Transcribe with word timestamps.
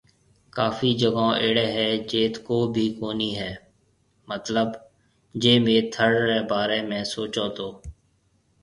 ڪافي 0.55 0.89
جگون 1.01 1.29
اهڙي 1.41 1.65
هي 1.75 1.83
جيٿ 2.13 2.33
ڪو 2.47 2.57
ڀي 2.77 2.85
ڪونهي 3.01 3.29
هي 3.41 3.51
مطلب 4.33 4.69
جي 5.41 5.53
ميهه 5.65 5.85
ٿڙ 5.95 6.11
ري 6.29 6.39
باري 6.51 6.81
۾ 6.97 6.99
سوچون 7.13 7.47
تو 7.57 7.69